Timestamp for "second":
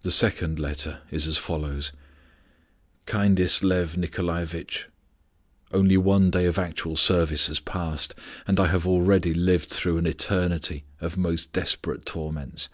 0.12-0.58